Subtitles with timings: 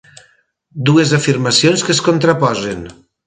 [0.89, 2.83] Dues afirmacions que es contraposen.